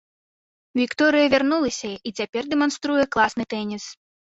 [0.79, 3.85] Вікторыя вярнулася, і цяпер дэманструе класны тэніс.